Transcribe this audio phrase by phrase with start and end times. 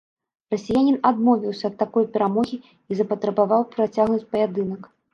[0.53, 4.95] Расіянін адмовіўся ад такой перамогі і запатрабаваў працягнуць паядынак.